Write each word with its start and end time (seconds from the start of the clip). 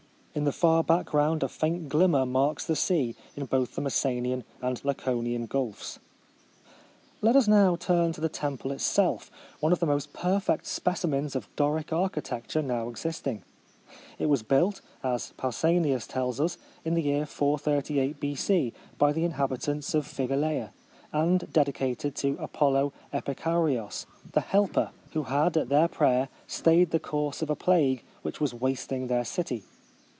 In 0.33 0.45
the 0.45 0.53
far 0.53 0.81
background 0.81 1.43
a 1.43 1.49
faint 1.49 1.89
glimmer 1.89 2.25
marks 2.25 2.65
the 2.65 2.77
sea 2.77 3.17
in 3.35 3.47
both 3.47 3.75
the 3.75 3.81
Mes 3.81 3.95
senian 4.01 4.45
and 4.61 4.81
Laconian 4.85 5.45
gulfs. 5.45 5.99
1878.] 7.19 7.19
A 7.19 7.19
Hide 7.19 7.19
across 7.19 7.19
the 7.19 7.19
Peloponnese. 7.19 7.19
559 7.19 7.21
Let 7.29 7.35
us 7.35 7.47
now 7.51 7.75
turn 7.75 8.11
to 8.13 8.21
the 8.21 8.29
temple 8.29 8.71
itself,— 8.71 9.31
one 9.59 9.71
of 9.73 9.79
the 9.81 9.85
most 9.85 10.13
perfect 10.13 10.65
specimens 10.67 11.35
of 11.35 11.53
Doric 11.57 11.91
architecture 11.91 12.61
now 12.61 12.87
existing. 12.87 13.43
It 14.17 14.27
was 14.27 14.41
built, 14.41 14.79
as 15.03 15.33
Pausanias 15.37 16.07
tells 16.07 16.39
us, 16.39 16.57
in 16.85 16.93
the 16.93 17.01
year 17.03 17.25
438 17.25 18.21
B.C., 18.21 18.73
by 18.97 19.11
the 19.11 19.25
inhabitants 19.25 19.93
of 19.93 20.07
Phigaleia, 20.07 20.69
and 21.11 21.51
dedicated 21.51 22.15
to 22.15 22.37
Apollo 22.39 22.93
Epikourios— 23.13 24.05
the 24.31 24.39
Helper— 24.39 24.91
who 25.11 25.23
had, 25.23 25.57
at 25.57 25.67
their 25.67 25.89
prayer, 25.89 26.29
stayed 26.47 26.91
the 26.91 26.99
course 27.01 27.41
of 27.41 27.49
a 27.49 27.55
plague 27.57 28.05
which 28.21 28.39
was 28.39 28.53
wasting 28.53 29.07
their 29.07 29.25
city. 29.25 29.63